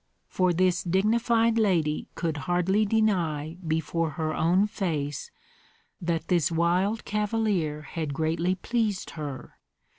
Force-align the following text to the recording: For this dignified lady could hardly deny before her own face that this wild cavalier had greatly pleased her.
For 0.27 0.51
this 0.51 0.81
dignified 0.81 1.59
lady 1.59 2.07
could 2.15 2.35
hardly 2.49 2.87
deny 2.87 3.57
before 3.67 4.09
her 4.17 4.33
own 4.33 4.65
face 4.65 5.29
that 6.01 6.27
this 6.27 6.51
wild 6.51 7.05
cavalier 7.05 7.83
had 7.83 8.11
greatly 8.11 8.55
pleased 8.55 9.11
her. 9.11 9.59